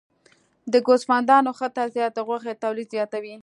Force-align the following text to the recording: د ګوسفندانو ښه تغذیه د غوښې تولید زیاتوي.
د 0.71 0.73
ګوسفندانو 0.87 1.51
ښه 1.57 1.67
تغذیه 1.77 2.07
د 2.13 2.17
غوښې 2.27 2.53
تولید 2.63 2.87
زیاتوي. 2.95 3.35